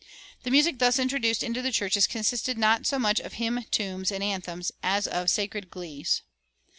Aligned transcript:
The 0.41 0.49
music 0.49 0.79
thus 0.79 0.97
introduced 0.97 1.43
into 1.43 1.61
the 1.61 1.71
churches 1.71 2.07
consisted 2.07 2.57
not 2.57 2.87
so 2.87 2.97
much 2.97 3.19
of 3.19 3.33
hymn 3.33 3.65
tunes 3.69 4.11
and 4.11 4.23
anthems 4.23 4.71
as 4.81 5.05
of 5.05 5.29
"sacred 5.29 5.69
glees." 5.69 6.23